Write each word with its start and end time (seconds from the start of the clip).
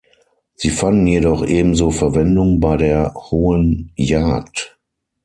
Sie 0.55 0.71
fanden 0.71 1.05
jedoch 1.05 1.45
ebenso 1.45 1.91
Verwendung 1.91 2.59
bei 2.59 2.75
der 2.75 3.13
Hohen 3.13 3.91
Jagd. 3.95 4.79